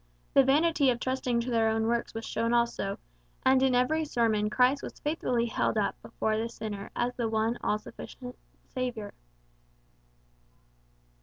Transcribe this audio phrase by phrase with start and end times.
[0.33, 2.97] The vanity of trusting to their own works was shown also;
[3.45, 7.59] and in every sermon Christ was faithfully held up before the sinner as the one
[7.63, 8.35] all sufficient
[8.73, 9.13] Saviour.